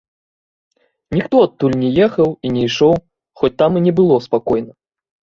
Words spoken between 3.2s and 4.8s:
хоць там і не было спакойна.